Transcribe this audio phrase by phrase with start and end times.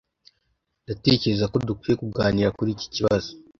[0.83, 3.29] Ndatekereza ko dukwiye kuganira kuri iki kibazo.